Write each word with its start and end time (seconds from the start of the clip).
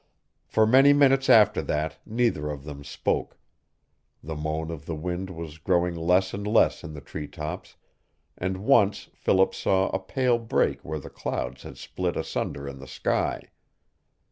For 0.47 0.65
many 0.65 0.93
minutes 0.93 1.29
after 1.29 1.61
that 1.61 1.97
neither 2.07 2.49
of 2.49 2.63
them 2.63 2.83
spoke. 2.83 3.37
The 4.23 4.35
moan 4.35 4.71
of 4.71 4.87
the 4.87 4.95
wind 4.95 5.29
was 5.29 5.59
growing 5.59 5.93
less 5.93 6.33
and 6.33 6.47
less 6.47 6.83
in 6.83 6.93
the 6.95 7.01
treetops, 7.01 7.75
and 8.35 8.65
once 8.65 9.09
Philip 9.13 9.53
saw 9.53 9.89
a 9.89 9.99
pale 9.99 10.39
break 10.39 10.83
where 10.83 10.99
the 10.99 11.11
clouds 11.11 11.61
had 11.61 11.77
split 11.77 12.15
asunder 12.17 12.67
in 12.67 12.79
the 12.79 12.87
sky. 12.87 13.51